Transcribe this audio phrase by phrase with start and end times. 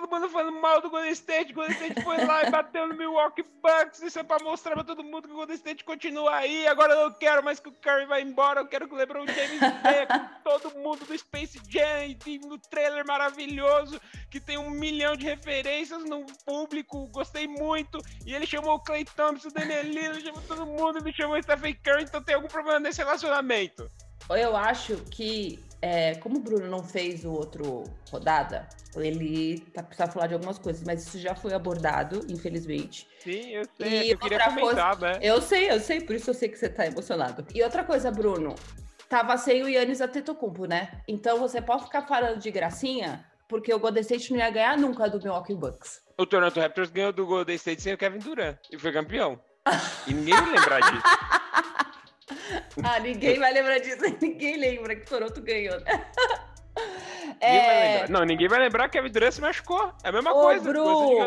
[0.00, 1.52] todo mundo falando mal do Golden State.
[1.52, 4.02] O Golden State foi lá e bateu no Milwaukee Bucks.
[4.02, 6.66] Isso é pra mostrar pra todo mundo que o Golden State continua aí.
[6.66, 8.60] Agora eu não quero mais que o Curry vá embora.
[8.60, 12.06] Eu quero que o LeBron James venha com todo mundo do Space Jam.
[12.06, 17.06] E tem no trailer maravilhoso que tem um milhão de referências no público.
[17.08, 17.98] Gostei muito.
[18.26, 20.98] E ele chamou o Clay Thompson, o Daniel Lillard, chamou todo mundo.
[20.98, 22.02] Ele chamou o Stephen Curry.
[22.02, 23.88] Então tem algum problema nesse relacionamento.
[24.30, 30.12] Eu acho que, é, como o Bruno não fez o outro rodada, ele tá precisando
[30.12, 33.06] falar de algumas coisas, mas isso já foi abordado, infelizmente.
[33.18, 34.06] Sim, eu sei.
[34.06, 35.18] E eu queria comentar, coisa, né?
[35.20, 37.46] Eu sei, eu sei, por isso eu sei que você tá emocionado.
[37.54, 38.54] E outra coisa, Bruno,
[39.10, 41.02] tava sem o Yannis Antetokounmpo, né?
[41.06, 45.06] Então você pode ficar falando de gracinha, porque o Golden State não ia ganhar nunca
[45.10, 46.02] do Milwaukee Bucks.
[46.16, 49.38] O Toronto Raptors ganhou do Golden State sem o Kevin Durant e foi campeão.
[50.06, 51.02] E ninguém vai lembrar disso.
[52.82, 54.02] Ah, ninguém vai lembrar disso.
[54.20, 55.76] Ninguém lembra que Toronto ganhou?
[57.40, 58.08] É...
[58.08, 59.92] Não, ninguém vai lembrar que a Durant se machucou.
[60.02, 60.72] É a mesma Ô, coisa.
[60.72, 61.18] Bru,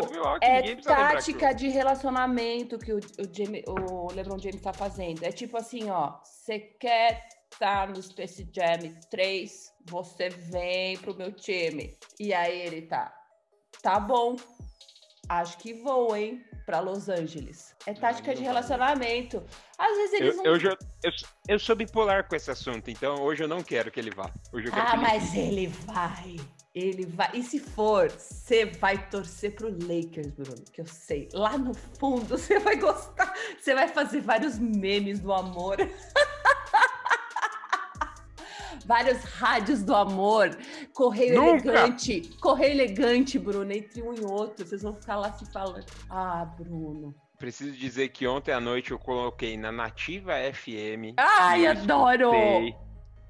[0.42, 5.22] é tática de relacionamento que o, o, o LeBron James tá fazendo.
[5.22, 6.18] É tipo assim, ó.
[6.22, 11.96] Você quer estar tá no Space Jam 3, você vem pro meu time.
[12.18, 13.14] E aí ele tá.
[13.82, 14.36] Tá bom.
[15.28, 16.44] Acho que vou, hein?
[16.68, 17.74] para Los Angeles.
[17.86, 19.42] É tática de relacionamento.
[19.78, 20.44] Às vezes eles eu, não.
[20.44, 20.60] Eu,
[21.02, 21.12] eu,
[21.48, 24.30] eu, sou bipolar com esse assunto, então hoje eu não quero que ele vá.
[24.52, 26.36] Hoje eu quero ah, que ele mas ele vai.
[26.74, 27.30] Ele vai.
[27.32, 31.30] E se for, você vai torcer pro Lakers, Bruno, que eu sei.
[31.32, 33.32] Lá no fundo, você vai gostar.
[33.58, 35.78] Você vai fazer vários memes do amor.
[38.88, 40.56] vários rádios do amor,
[40.94, 41.68] correio Nunca.
[41.68, 44.66] elegante, correio elegante, Bruno, entre um e outro.
[44.66, 45.84] Vocês vão ficar lá se falando.
[46.08, 47.14] Ah, Bruno.
[47.38, 51.14] Preciso dizer que ontem à noite eu coloquei na Nativa FM.
[51.18, 52.32] Ai, adoro!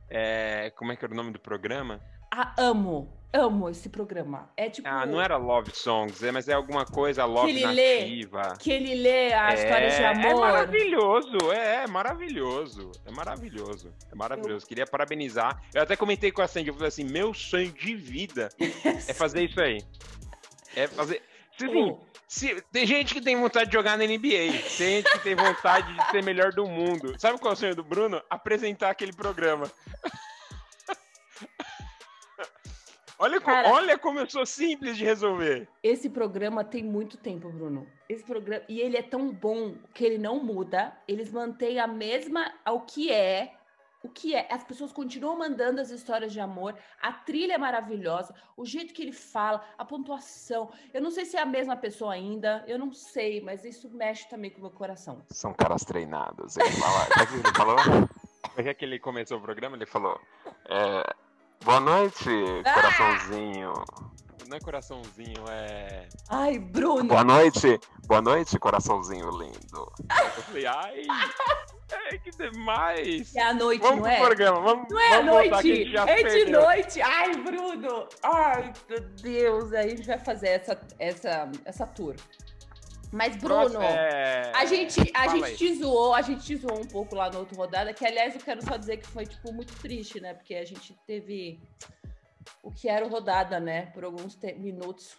[0.08, 2.00] é, como é que era o nome do programa?
[2.32, 4.50] Ah, amo amo esse programa.
[4.56, 4.88] É tipo.
[4.88, 8.42] Ah, não era Love Songs, é, mas é alguma coisa Love que nativa.
[8.42, 10.30] Lê, que ele lê a é, história de amor.
[10.30, 12.92] É maravilhoso, é, é maravilhoso.
[13.04, 13.94] É maravilhoso.
[14.10, 14.64] É maravilhoso.
[14.64, 14.68] Eu...
[14.68, 15.62] Queria parabenizar.
[15.74, 18.48] Eu até comentei com a Sandy, eu falei assim: meu sonho de vida
[19.06, 19.82] é fazer isso aí.
[20.74, 21.22] É fazer.
[21.58, 21.98] Sim,
[22.28, 25.92] se, tem gente que tem vontade de jogar na NBA, tem gente que tem vontade
[25.92, 27.14] de ser melhor do mundo.
[27.18, 28.22] Sabe qual é o sonho do Bruno?
[28.28, 29.68] Apresentar aquele programa.
[33.18, 35.68] Olha, Cara, olha como eu sou simples de resolver.
[35.82, 37.86] Esse programa tem muito tempo, Bruno.
[38.08, 40.96] Esse programa e ele é tão bom que ele não muda.
[41.06, 43.54] Eles mantêm a mesma ao que é.
[44.04, 44.46] O que é?
[44.48, 46.76] As pessoas continuam mandando as histórias de amor.
[47.02, 48.32] A trilha é maravilhosa.
[48.56, 50.70] O jeito que ele fala, a pontuação.
[50.94, 52.64] Eu não sei se é a mesma pessoa ainda.
[52.68, 55.24] Eu não sei, mas isso mexe também com o meu coração.
[55.30, 56.56] São caras treinados.
[56.56, 57.26] Ele fala.
[57.26, 57.76] Que ele falou?
[58.54, 60.20] Porque que ele começou o programa, ele falou.
[60.68, 61.14] É,
[61.64, 62.28] Boa noite,
[62.64, 62.74] ah!
[62.74, 63.72] coraçãozinho.
[64.48, 66.08] Não é coraçãozinho, é.
[66.30, 67.04] Ai, Bruno!
[67.04, 69.92] Boa noite, boa noite, coraçãozinho lindo.
[70.10, 71.02] Eu falei, ai.
[72.10, 73.34] É que demais!
[73.34, 74.16] É a noite, vamos não é?
[74.16, 77.00] programa, vamos Não é a noite, é de noite!
[77.02, 78.08] Ai, Bruno!
[78.22, 79.72] Ai, meu Deus!
[79.72, 82.14] Aí a gente vai fazer essa, essa, essa tour.
[83.10, 84.52] Mas, Bruno, é...
[84.54, 87.56] a gente, a gente te zoou, a gente te zoou um pouco lá na outra
[87.56, 90.34] rodada, que aliás eu quero só dizer que foi, tipo, muito triste, né?
[90.34, 91.60] Porque a gente teve
[92.62, 93.86] o que era rodada, né?
[93.86, 95.16] Por alguns minutos.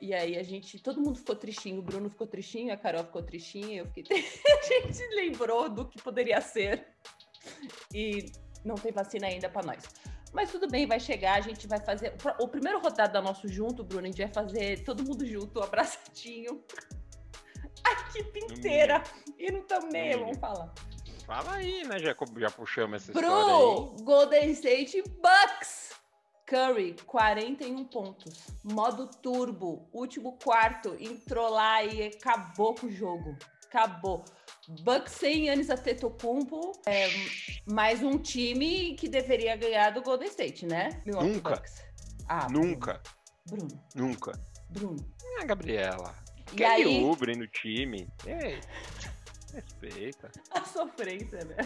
[0.00, 3.22] E aí a gente, todo mundo ficou tristinho, o Bruno ficou tristinho, a Carol ficou
[3.22, 4.18] tristinha, eu fiquei.
[4.24, 6.86] a gente lembrou do que poderia ser.
[7.94, 8.26] E
[8.64, 9.84] não tem vacina ainda para nós.
[10.32, 12.14] Mas tudo bem, vai chegar, a gente vai fazer.
[12.40, 16.62] O primeiro rodado da nosso junto, Bruno, a gente vai fazer todo mundo junto, abraçadinho
[17.88, 19.02] a equipe inteira
[19.38, 20.72] indo também, vamos falar.
[21.26, 21.98] Fala aí, né?
[21.98, 24.02] Já, já puxamos essa Pro história aí.
[24.04, 25.88] Golden State Bucks.
[26.46, 28.46] Curry, 41 pontos.
[28.64, 33.36] Modo turbo, último quarto, entrou lá e acabou com o jogo.
[33.66, 34.24] Acabou.
[34.82, 37.08] Bucks sem Yannis Antetokounmpo, é,
[37.66, 41.02] mais um time que deveria ganhar do Golden State, né?
[41.04, 41.62] Nunca.
[42.26, 43.02] Ah, Nunca.
[43.46, 43.84] Bruno.
[43.94, 44.32] Nunca.
[44.70, 44.96] Bruno.
[45.38, 46.14] Ah, Gabriela.
[46.56, 47.04] E aí...
[47.04, 48.08] Uber no time.
[48.26, 48.60] Ei,
[49.52, 50.30] respeita.
[50.52, 51.56] A sofrência, né?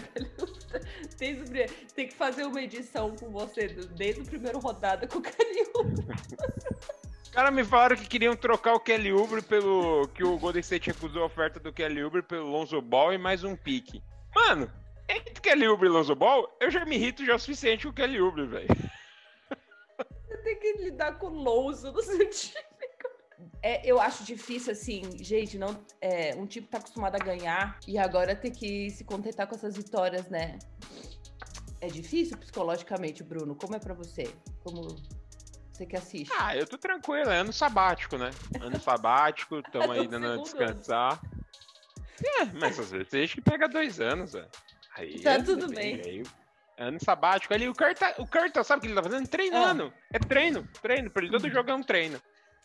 [1.18, 5.62] Desde, tem que fazer uma edição com você desde o primeiro rodada com o Kelly
[7.22, 10.06] Os caras me falaram que queriam trocar o Kelly Uber pelo.
[10.08, 13.42] que o Golden State recusou a oferta do Kelly Uber pelo Lonzo Ball e mais
[13.42, 14.02] um pique.
[14.34, 14.70] Mano,
[15.08, 17.94] entre Kelly Uber e Lonzo Ball, eu já me irrito já o suficiente com o
[17.94, 18.68] Kelly Uber, velho.
[20.26, 22.71] Você tem que lidar com o Lonzo no seu time.
[23.62, 27.98] É, eu acho difícil, assim, gente, não, é, um tipo tá acostumado a ganhar e
[27.98, 30.58] agora ter que se contentar com essas vitórias, né?
[31.80, 33.54] É difícil psicologicamente, Bruno.
[33.56, 34.32] Como é para você?
[34.62, 34.86] Como
[35.72, 36.32] Você que assiste.
[36.38, 38.30] Ah, eu tô tranquilo, é ano sabático, né?
[38.60, 41.20] Ano sabático, estamos aí dando descansar.
[42.24, 44.48] É, mas às vezes tem gente que pega dois anos, velho.
[44.96, 46.00] Aí tá é, tudo bem.
[46.04, 46.22] Aí,
[46.78, 49.28] ano sabático ali, o Kurt, tá, o Kurt sabe o que ele tá fazendo?
[49.28, 49.92] Treinando.
[49.94, 50.06] Ah.
[50.12, 51.10] É treino, treino.
[51.10, 51.50] Pra ele todo uhum.
[51.50, 52.20] jogo é um treino.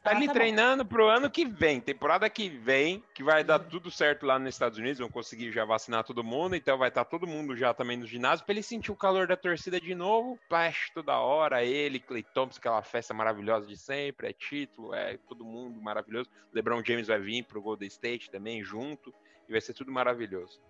[0.08, 0.90] Tá ah, ali tá treinando bom.
[0.90, 4.78] pro ano que vem, temporada que vem, que vai dar tudo certo lá nos Estados
[4.78, 7.98] Unidos, vão conseguir já vacinar todo mundo, então vai estar tá todo mundo já também
[7.98, 10.40] no ginásio, pra ele sentir o calor da torcida de novo.
[10.48, 15.44] Flash toda hora, ele, Clay Thompson, aquela festa maravilhosa de sempre, é título, é todo
[15.44, 16.30] mundo maravilhoso.
[16.54, 19.14] LeBron James vai vir pro Golden State também junto,
[19.50, 20.62] e vai ser tudo maravilhoso.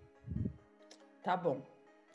[1.22, 1.64] Tá bom.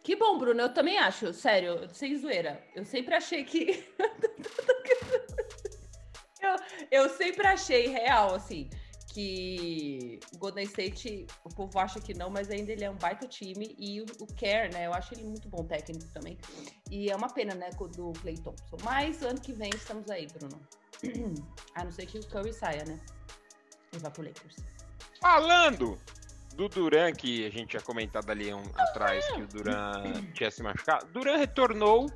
[0.04, 2.62] Que bom, Bruno, eu também acho, sério, sem zoeira.
[2.76, 3.86] Eu sempre achei que.
[6.44, 8.70] eu, eu sempre achei real, assim,
[9.14, 13.28] que o Golden State, o povo acha que não, mas ainda ele é um baita
[13.28, 13.76] time.
[13.78, 14.06] E o,
[14.36, 14.88] Kerr, né?
[14.88, 16.38] Eu acho ele muito bom técnico também.
[16.90, 18.78] E é uma pena, né, do Clay Thompson.
[18.84, 20.60] Mas ano que vem estamos aí, Bruno.
[21.76, 23.00] A não ser que o Curry saia, né?
[23.94, 24.56] E vá pro Lakers.
[25.22, 25.98] Falando
[26.56, 30.04] do Duran, que a gente tinha comentado ali um, atrás que o Duran
[30.34, 32.08] tinha se machucado, Duran retornou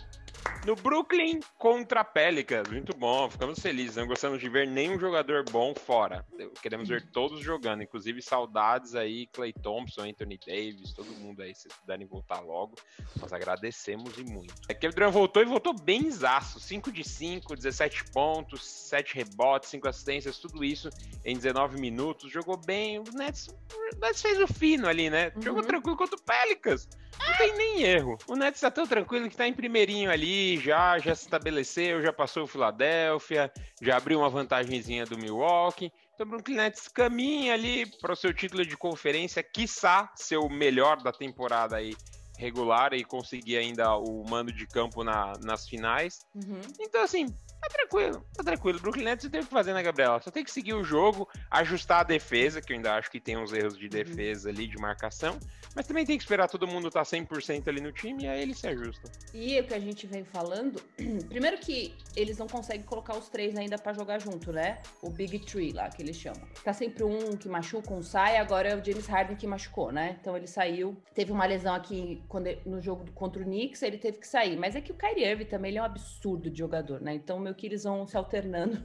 [0.65, 3.95] no Brooklyn contra Pelicans, muito bom, ficamos felizes.
[3.95, 6.25] Não gostamos de ver nenhum jogador bom fora.
[6.61, 11.67] Queremos ver todos jogando, inclusive saudades aí, Clay Thompson, Anthony Davis, todo mundo aí, se
[11.67, 12.75] puderem voltar logo.
[13.19, 14.53] Nós agradecemos e muito.
[14.67, 19.15] É que o Duran voltou e voltou bem zaço, 5 de 5, 17 pontos, 7
[19.15, 20.89] rebotes, 5 assistências, tudo isso
[21.23, 22.31] em 19 minutos.
[22.31, 22.99] Jogou bem.
[22.99, 25.31] O Nets, o Nets fez o fino ali, né?
[25.39, 25.67] Jogou uhum.
[25.67, 26.87] tranquilo contra o Pelicans.
[27.19, 28.17] Não tem nem erro.
[28.27, 32.13] O Nets tá tão tranquilo que tá em primeirinho ali, já, já se estabeleceu, já
[32.13, 33.51] passou o Philadelphia,
[33.81, 35.91] já abriu uma vantagemzinha do Milwaukee.
[36.13, 40.49] Então o Brooklyn Nets caminha ali para o seu título de conferência, quiçá ser o
[40.49, 41.95] melhor da temporada aí
[42.37, 46.19] regular e conseguir ainda o mando de campo na, nas finais.
[46.35, 46.61] Uhum.
[46.79, 47.27] Então, assim,
[47.67, 48.77] tá tranquilo, tá tranquilo.
[48.77, 50.21] O Brooklyn Nets não tem o que fazer, né, Gabriela?
[50.21, 53.37] Só tem que seguir o jogo, ajustar a defesa, que eu ainda acho que tem
[53.37, 53.89] uns erros de uhum.
[53.89, 55.37] defesa ali, de marcação.
[55.75, 58.41] Mas também tem que esperar todo mundo estar tá 100% ali no time e aí
[58.41, 59.11] ele se ajusta.
[59.33, 60.81] E o que a gente vem falando,
[61.29, 64.81] primeiro que eles não conseguem colocar os três ainda para jogar junto, né?
[65.01, 66.41] O Big Tree lá, que eles chamam.
[66.63, 70.17] Tá sempre um que machuca, um sai, agora é o James Harden que machucou, né?
[70.19, 74.17] Então ele saiu, teve uma lesão aqui quando no jogo contra o Knicks, ele teve
[74.17, 74.57] que sair.
[74.57, 77.13] Mas é que o Kyrie Irving também ele é um absurdo de jogador, né?
[77.13, 78.81] Então meio que eles vão se alternando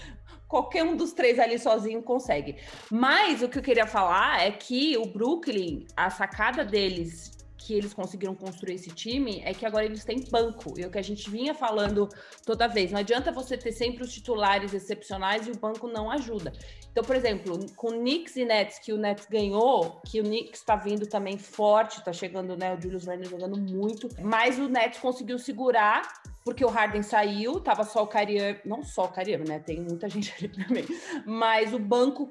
[0.46, 2.56] qualquer um dos três ali sozinho consegue.
[2.90, 7.35] Mas o que eu queria falar é que o Brooklyn, a sacada deles
[7.66, 10.78] que eles conseguiram construir esse time é que agora eles têm banco.
[10.78, 12.08] E o que a gente vinha falando
[12.44, 16.52] toda vez, não adianta você ter sempre os titulares excepcionais e o banco não ajuda.
[16.92, 20.76] Então, por exemplo, com Knicks e Nets, que o Nets ganhou, que o Knicks está
[20.76, 25.38] vindo também forte, tá chegando, né, o Julius Randle jogando muito, mas o Nets conseguiu
[25.38, 26.02] segurar
[26.44, 29.58] porque o Harden saiu, tava só o Kyrie, não só o Kyrie, né?
[29.58, 30.84] Tem muita gente ali também.
[31.26, 32.28] Mas o banco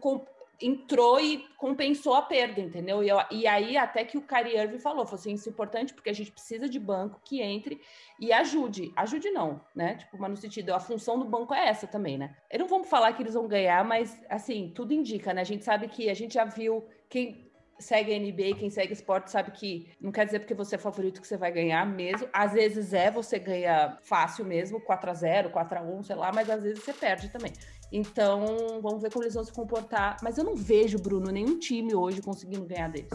[0.62, 3.04] entrou e compensou a perda, entendeu?
[3.04, 5.94] E, eu, e aí até que o Kyrie Irving falou, falou assim, isso é importante
[5.94, 7.82] porque a gente precisa de banco que entre
[8.20, 8.92] e ajude.
[8.96, 9.96] Ajude não, né?
[9.96, 12.36] Tipo, mas no sentido, a função do banco é essa também, né?
[12.50, 15.42] Eu não vamos falar que eles vão ganhar, mas assim, tudo indica, né?
[15.42, 17.46] A gente sabe que a gente já viu quem
[17.80, 21.22] segue a NBA, quem segue esporte sabe que não quer dizer porque você é favorito
[21.22, 22.28] que você vai ganhar mesmo.
[22.32, 26.32] Às vezes é, você ganha fácil mesmo, 4 a 0 4 a 1 sei lá,
[26.34, 27.52] mas às vezes você perde também.
[27.96, 30.18] Então, vamos ver como eles vão se comportar.
[30.22, 33.10] Mas eu não vejo, Bruno, nenhum time hoje conseguindo ganhar deles.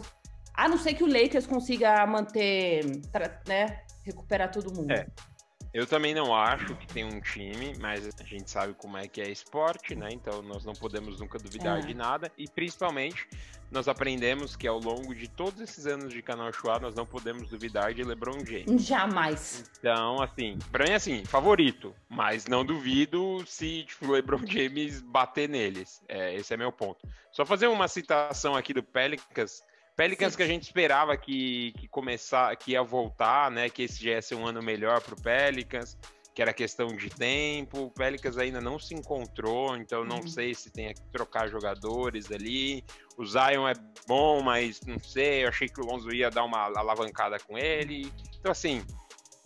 [0.54, 2.86] A não ser que o Lakers consiga manter,
[3.46, 4.90] né, recuperar todo mundo.
[4.90, 5.06] É.
[5.72, 9.20] Eu também não acho que tem um time, mas a gente sabe como é que
[9.20, 10.08] é esporte, né?
[10.10, 11.82] Então nós não podemos nunca duvidar é.
[11.82, 12.30] de nada.
[12.36, 13.28] E principalmente
[13.70, 17.48] nós aprendemos que ao longo de todos esses anos de canal Chua, nós não podemos
[17.48, 18.84] duvidar de LeBron James.
[18.84, 19.70] Jamais.
[19.78, 21.94] Então, assim, pra mim, assim, favorito.
[22.08, 26.02] Mas não duvido se tipo, o LeBron James bater neles.
[26.08, 27.06] É, esse é meu ponto.
[27.30, 29.62] Só fazer uma citação aqui do Pelicans.
[30.00, 30.36] Pelicans Sim.
[30.38, 33.68] que a gente esperava que, que começar, que ia voltar, né?
[33.68, 35.94] Que esse já ia ser um ano melhor pro Pelicans
[36.34, 37.82] que era questão de tempo.
[37.82, 40.26] O Pelicans ainda não se encontrou, então não uhum.
[40.26, 42.82] sei se tem que trocar jogadores ali.
[43.18, 43.74] O Zion é
[44.08, 45.44] bom, mas não sei.
[45.44, 48.10] Eu achei que o Lonzo ia dar uma alavancada com ele.
[48.38, 48.82] Então, assim,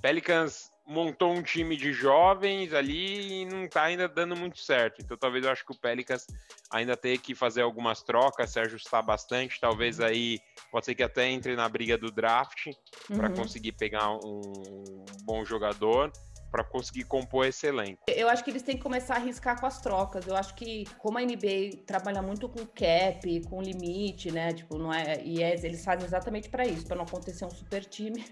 [0.01, 5.01] Pelicans montou um time de jovens ali e não tá ainda dando muito certo.
[5.01, 6.27] Então talvez eu acho que o Pelicans
[6.71, 9.61] ainda tenha que fazer algumas trocas, se ajustar bastante.
[9.61, 12.67] Talvez aí pode ser que até entre na briga do draft
[13.09, 13.17] uhum.
[13.17, 16.13] para conseguir pegar um bom jogador
[16.51, 18.05] para conseguir compor esse elenco.
[18.07, 20.25] Eu acho que eles têm que começar a arriscar com as trocas.
[20.29, 24.53] Eu acho que, como a NBA trabalha muito com cap, com limite, né?
[24.53, 25.21] Tipo, não é.
[25.25, 28.25] E é, eles fazem exatamente para isso, para não acontecer um super time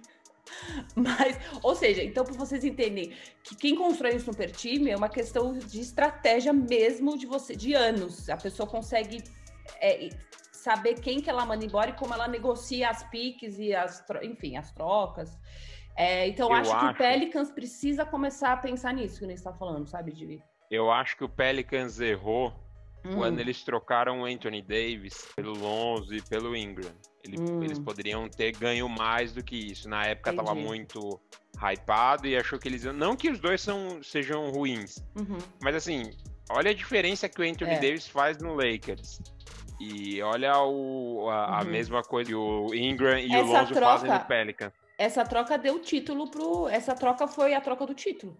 [0.94, 5.08] Mas, ou seja, então para vocês entenderem que quem constrói um super time é uma
[5.08, 8.28] questão de estratégia mesmo de você, de anos.
[8.28, 9.22] A pessoa consegue
[9.80, 10.08] é,
[10.52, 14.56] saber quem que ela manda embora e como ela negocia as piques e as, enfim,
[14.56, 15.38] as trocas.
[15.96, 19.36] É, então, eu acho, acho, que o Pelicans precisa começar a pensar nisso que gente
[19.36, 20.42] está falando, sabe, Divi?
[20.70, 22.52] Eu acho que o Pelicans errou
[23.04, 23.16] hum.
[23.16, 26.92] quando eles trocaram o Anthony Davis pelo Lonzo e pelo Ingram.
[27.24, 27.62] Ele, hum.
[27.62, 29.88] Eles poderiam ter ganho mais do que isso.
[29.88, 30.46] Na época Entendi.
[30.46, 31.20] tava muito
[31.56, 32.84] hypado e achou que eles.
[32.84, 35.38] Não que os dois são, sejam ruins, uhum.
[35.62, 36.10] mas assim,
[36.50, 37.78] olha a diferença que o Anthony é.
[37.78, 39.20] Davis faz no Lakers.
[39.80, 41.54] E olha o, a, uhum.
[41.54, 43.98] a, mesma coisa que o Ingram e Essa o Lonzo troca...
[43.98, 46.68] fazem no Pelican essa troca deu título pro.
[46.68, 48.36] Essa troca foi a troca do título.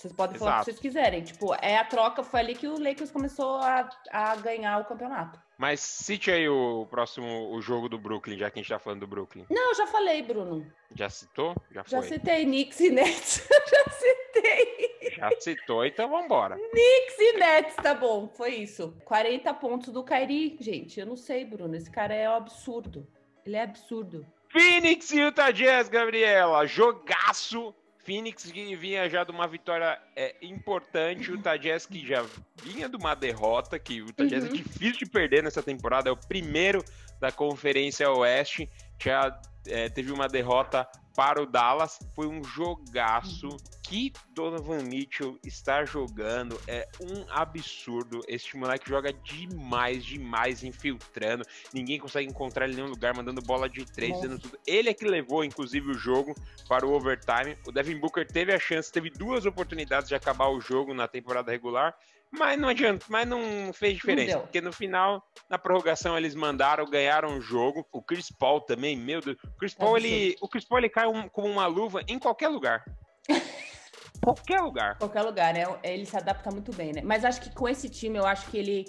[0.00, 0.50] Vocês podem Exato.
[0.50, 1.22] falar o que vocês quiserem.
[1.22, 5.38] Tipo, é a troca, foi ali que o Lakers começou a, a ganhar o campeonato.
[5.58, 9.00] Mas cite aí o próximo o jogo do Brooklyn, já que a gente tá falando
[9.00, 9.44] do Brooklyn.
[9.50, 10.66] Não, eu já falei, Bruno.
[10.94, 11.54] Já citou?
[11.70, 11.90] Já foi.
[11.90, 13.46] Já citei Knicks e Nets.
[13.70, 15.10] já citei.
[15.18, 16.56] Já citou, então vambora.
[16.56, 18.26] Knicks e Nets, tá bom.
[18.26, 18.96] Foi isso.
[19.04, 20.98] 40 pontos do Kyrie, gente.
[20.98, 21.76] Eu não sei, Bruno.
[21.76, 23.06] Esse cara é um absurdo.
[23.44, 24.26] Ele é absurdo.
[24.48, 26.66] Phoenix e Utah Jazz, Gabriela.
[26.66, 27.74] Jogaço.
[28.10, 31.30] Phoenix que vinha já de uma vitória é, importante.
[31.30, 32.26] O Jazz que já
[32.60, 34.52] vinha de uma derrota, que o Jazz é uhum.
[34.52, 36.08] difícil de perder nessa temporada.
[36.08, 36.84] É o primeiro
[37.20, 38.68] da Conferência Oeste.
[39.00, 41.98] Já é, teve uma derrota para o Dallas.
[42.14, 43.48] Foi um jogaço.
[43.82, 48.20] Que Donovan Mitchell está jogando é um absurdo.
[48.28, 51.44] Este moleque joga demais, demais, infiltrando.
[51.74, 54.56] Ninguém consegue encontrar ele em nenhum lugar, mandando bola de três, dando tudo.
[54.64, 56.36] Ele é que levou, inclusive, o jogo
[56.68, 57.58] para o overtime.
[57.66, 61.50] O Devin Booker teve a chance, teve duas oportunidades de acabar o jogo na temporada
[61.50, 61.92] regular
[62.30, 64.34] mas não adianta, mas não fez diferença.
[64.34, 67.84] Não porque no final, na prorrogação, eles mandaram, ganharam o jogo.
[67.92, 69.36] O Chris Paul também, meu Deus.
[69.42, 72.18] O Chris Paul, é ele, o Chris Paul ele cai um, como uma luva em
[72.18, 72.84] qualquer lugar.
[74.22, 74.96] qualquer lugar.
[74.98, 75.64] Qualquer lugar, né?
[75.82, 77.02] Ele se adapta muito bem, né?
[77.04, 78.86] Mas acho que com esse time, eu acho que ele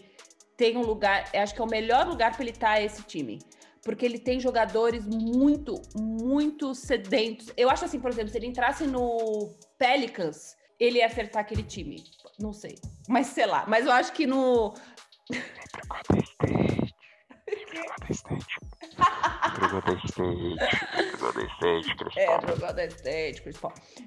[0.56, 3.40] tem um lugar, acho que é o melhor lugar para ele estar tá esse time.
[3.84, 7.52] Porque ele tem jogadores muito, muito sedentos.
[7.58, 12.04] Eu acho assim, por exemplo, se ele entrasse no Pelicans, ele ia acertar aquele time.
[12.42, 12.76] Não sei.
[13.08, 13.66] Mas sei lá.
[13.68, 14.74] Mas eu acho que no.
[15.32, 15.38] É.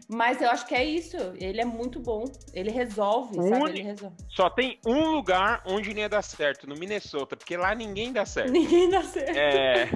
[0.09, 1.17] Mas eu acho que é isso.
[1.37, 2.25] Ele é muito bom.
[2.53, 3.71] Ele resolve, sabe?
[3.71, 4.17] Ele resolve.
[4.29, 8.26] Só tem um lugar onde nem ia dar certo, no Minnesota, porque lá ninguém dá
[8.26, 8.53] certo.
[8.53, 9.37] Ninguém dá certo.
[9.37, 9.88] É.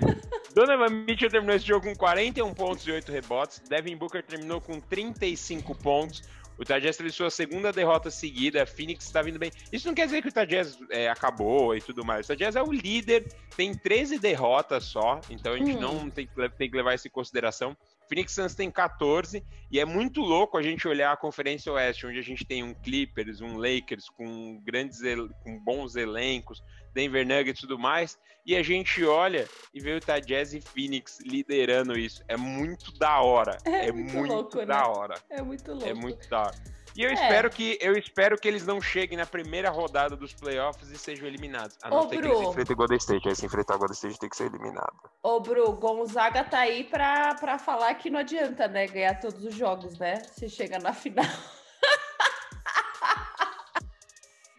[0.54, 3.60] Donovan Mitchell terminou esse jogo com 41 pontos e 8 rebotes.
[3.68, 6.22] Devin Booker terminou com 35 pontos.
[6.58, 9.52] O Utah Jazz teve sua segunda derrota seguida, Phoenix está vindo bem.
[9.72, 12.28] Isso não quer dizer que o Utah Jazz é, acabou e tudo mais.
[12.28, 15.80] O Utah Jazz é o líder, tem 13 derrotas só, então a gente hum.
[15.80, 17.76] não tem, tem que levar isso em consideração.
[18.08, 22.18] Phoenix Suns tem 14 e é muito louco a gente olhar a Conferência Oeste, onde
[22.18, 25.00] a gente tem um Clippers, um Lakers com grandes,
[25.42, 26.62] com bons elencos,
[26.94, 30.60] Denver Nuggets e tudo mais, e a gente olha e vê o Utah Jazz e
[30.60, 32.24] Phoenix liderando isso.
[32.26, 33.58] É muito da hora.
[33.64, 34.82] É, é muito, muito louco, da né?
[34.82, 35.14] hora.
[35.28, 35.86] É muito louco.
[35.86, 36.77] É muito da hora.
[36.96, 37.14] E eu é.
[37.14, 41.26] espero que eu espero que eles não cheguem na primeira rodada dos playoffs e sejam
[41.26, 41.76] eliminados.
[41.82, 43.28] A não ser que eles enfrentem o Golden State.
[43.28, 44.92] Aí se enfrentar o Golden State tem que ser eliminado.
[45.22, 48.86] Ô, Bru, Gonzaga tá aí pra, pra falar que não adianta, né?
[48.86, 50.22] Ganhar todos os jogos, né?
[50.32, 51.24] Se chega na final.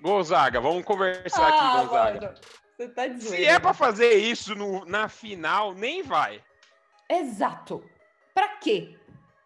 [0.01, 2.21] Gonzaga, vamos conversar ah, aqui, Gonzaga.
[2.21, 2.35] Mano,
[2.77, 3.35] você tá dizendo.
[3.35, 6.41] Se é pra fazer isso no, na final, nem vai.
[7.09, 7.83] Exato.
[8.33, 8.97] Pra quê?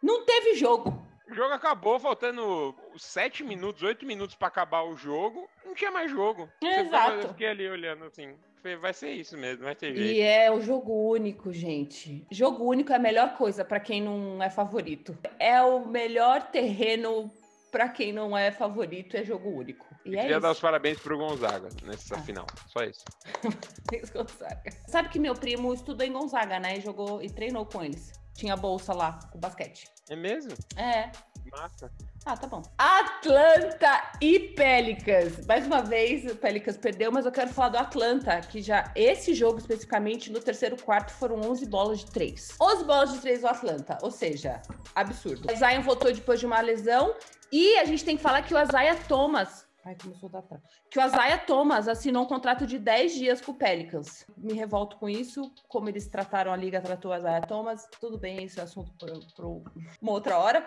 [0.01, 1.03] Não teve jogo.
[1.33, 5.49] O jogo acabou, faltando 7 minutos, 8 minutos para acabar o jogo.
[5.65, 6.47] Não tinha mais jogo.
[6.61, 7.21] Exato.
[7.21, 8.35] Eu fiquei ali olhando assim.
[8.79, 10.13] Vai ser isso mesmo, vai ter jeito.
[10.13, 12.23] E é o jogo único, gente.
[12.31, 15.17] Jogo único é a melhor coisa para quem não é favorito.
[15.39, 17.31] É o melhor terreno
[17.71, 19.87] para quem não é favorito, é jogo único.
[20.05, 20.41] E eu é queria isso.
[20.41, 22.21] dar os parabéns pro Gonzaga nessa ah.
[22.21, 22.45] final.
[22.67, 23.03] Só isso.
[24.13, 24.71] Gonzaga.
[24.87, 26.77] Sabe que meu primo estudou em Gonzaga, né?
[26.77, 28.22] E jogou e treinou com eles.
[28.33, 29.87] Tinha bolsa lá, com basquete.
[30.09, 30.53] É mesmo?
[30.75, 31.11] É.
[31.51, 31.91] Massa.
[32.25, 32.63] Ah, tá bom.
[32.77, 35.45] Atlanta e Pelicans.
[35.45, 39.33] Mais uma vez, o Pelicans perdeu, mas eu quero falar do Atlanta, que já esse
[39.33, 42.55] jogo especificamente, no terceiro quarto, foram 11 bolas de três.
[42.59, 44.61] 11 bolas de três do Atlanta, ou seja,
[44.95, 45.51] absurdo.
[45.51, 47.13] O Zion voltou depois de uma lesão
[47.51, 50.59] e a gente tem que falar que o Isaiah Thomas Ai, começou a dar pra...
[50.89, 54.25] Que o Isaiah Thomas assinou um contrato de 10 dias com o Pelicans.
[54.37, 57.85] Me revolto com isso, como eles trataram a liga, tratou o Isaiah Thomas.
[57.99, 60.63] Tudo bem, esse é assunto para uma outra hora.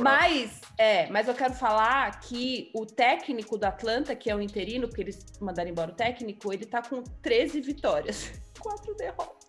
[0.00, 4.86] mas, é, mas eu quero falar que o técnico da Atlanta, que é o interino,
[4.86, 8.30] porque eles mandaram embora o técnico, ele tá com 13 vitórias.
[8.60, 9.46] Quatro derrotas.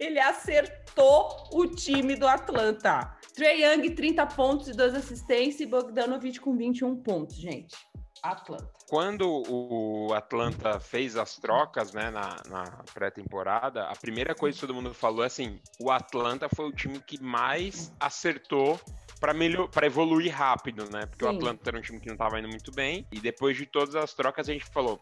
[0.00, 3.16] Ele acertou o time do Atlanta.
[3.34, 7.74] Trey Young, 30 pontos e 2 assistências, e Bogdanovich com 21 pontos, gente.
[8.22, 8.70] Atlanta.
[8.88, 12.64] Quando o Atlanta fez as trocas né, na, na
[12.94, 17.00] pré-temporada, a primeira coisa que todo mundo falou é assim: o Atlanta foi o time
[17.00, 18.78] que mais acertou
[19.18, 21.06] para melhor, para evoluir rápido, né?
[21.06, 21.32] Porque Sim.
[21.32, 23.06] o Atlanta era um time que não estava indo muito bem.
[23.10, 25.00] E depois de todas as trocas, a gente falou: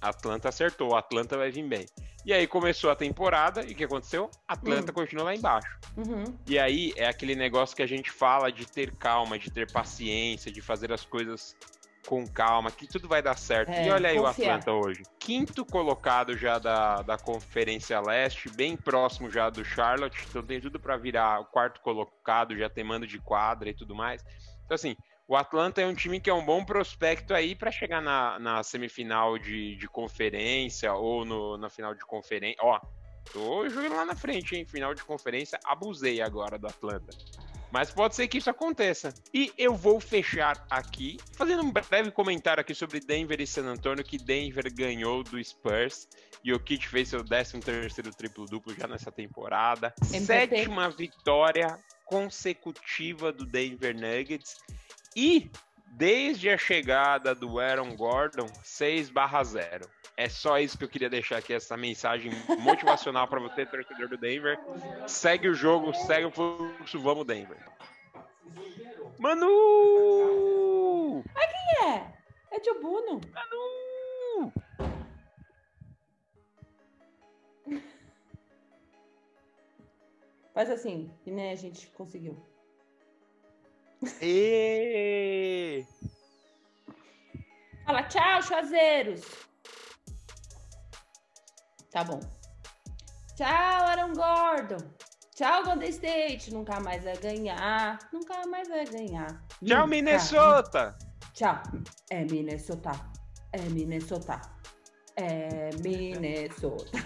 [0.00, 1.86] Atlanta acertou, o Atlanta vai vir bem.
[2.24, 4.30] E aí começou a temporada e o que aconteceu?
[4.46, 4.94] Atlanta uhum.
[4.94, 5.76] continuou lá embaixo.
[5.96, 6.24] Uhum.
[6.46, 10.52] E aí é aquele negócio que a gente fala de ter calma, de ter paciência,
[10.52, 11.56] de fazer as coisas
[12.06, 13.70] com calma, que tudo vai dar certo.
[13.70, 14.56] É, e olha aí confiar.
[14.56, 15.02] o Atlanta hoje.
[15.18, 20.80] Quinto colocado já da, da Conferência Leste, bem próximo já do Charlotte, então tem tudo
[20.80, 24.24] para virar o quarto colocado, já tem mando de quadra e tudo mais.
[24.64, 28.02] Então, assim, o Atlanta é um time que é um bom prospecto aí para chegar
[28.02, 32.58] na, na semifinal de, de conferência ou no, na final de conferência.
[32.60, 32.80] Ó,
[33.32, 34.66] tô jogando lá na frente, hein?
[34.66, 37.16] Final de conferência, abusei agora do Atlanta.
[37.72, 39.14] Mas pode ser que isso aconteça.
[39.32, 44.04] E eu vou fechar aqui, fazendo um breve comentário aqui sobre Denver e San Antonio,
[44.04, 46.06] que Denver ganhou do Spurs.
[46.44, 49.94] E o Kit fez seu 13 terceiro triplo-duplo já nessa temporada.
[50.12, 50.24] MVP.
[50.24, 54.58] Sétima vitória consecutiva do Denver Nuggets.
[55.16, 55.50] E
[55.92, 59.88] desde a chegada do Aaron Gordon, 6 barra 0.
[60.16, 64.16] É só isso que eu queria deixar aqui, essa mensagem motivacional para você, torcedor do
[64.16, 64.58] Denver.
[65.06, 67.56] Segue o jogo, segue o fluxo, vamos Denver.
[69.18, 70.44] Manu!
[71.34, 72.12] Mas quem é?
[72.50, 73.20] É Tio Bruno.
[73.32, 74.52] Manu!
[80.52, 82.36] Faz assim, que nem a gente conseguiu.
[84.20, 85.86] E...
[87.86, 89.51] Fala tchau, chazeiros.
[91.92, 92.20] Tá bom.
[93.36, 94.78] Tchau, Aaron Gordon.
[95.34, 96.52] Tchau, Golden State.
[96.52, 97.98] Nunca mais vai ganhar.
[98.12, 99.44] Nunca mais vai ganhar.
[99.64, 99.86] Tchau.
[99.86, 100.96] Minnesota.
[101.34, 101.62] Tchau.
[102.10, 102.92] É Minnesota.
[103.52, 104.40] É Minnesota.
[105.16, 106.98] É Minnesota.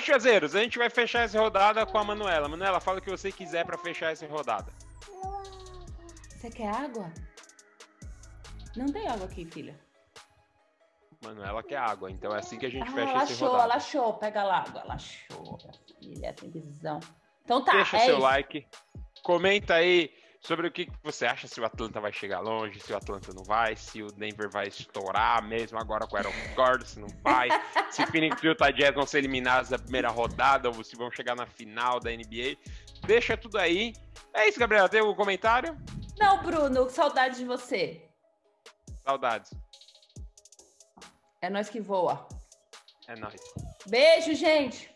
[0.00, 2.48] Chazeiros, a gente vai fechar essa rodada com a Manuela.
[2.48, 4.72] Manuela, fala o que você quiser para fechar essa rodada.
[6.30, 7.12] Você quer água?
[8.76, 9.78] Não tem água aqui, filha.
[11.22, 13.64] Manuela quer água, então é assim que a gente ah, fecha ela esse achou, rodado.
[13.64, 15.58] Ela achou, pega lá água, ela achou,
[16.00, 17.00] filha, tem visão.
[17.44, 18.22] Então tá, Deixa é seu isso.
[18.22, 18.66] like,
[19.22, 22.96] comenta aí sobre o que você acha, se o Atlanta vai chegar longe, se o
[22.96, 26.98] Atlanta não vai, se o Denver vai estourar mesmo agora com o Aaron Gordon, se
[26.98, 27.48] não vai,
[27.90, 31.10] se o Phoenix e o Jazz vão ser eliminados na primeira rodada ou se vão
[31.10, 32.56] chegar na final da NBA.
[33.06, 33.92] Deixa tudo aí.
[34.34, 35.76] É isso, Gabriela, tem algum comentário?
[36.18, 38.02] Não, Bruno, saudade de você.
[39.04, 39.52] Saudades.
[41.42, 42.24] É nós que voa.
[43.08, 43.34] É nós.
[43.86, 44.88] Beijo, gente.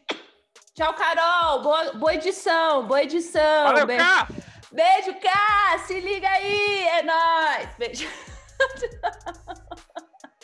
[0.77, 1.61] Tchau, Carol.
[1.61, 3.65] Boa, boa edição, boa edição.
[3.65, 4.05] Valeu, Beijo.
[4.05, 4.29] Cá!
[4.71, 5.79] Beijo, Cá.
[5.89, 6.83] Se liga aí.
[6.85, 7.75] É nóis.
[7.77, 8.09] Beijo.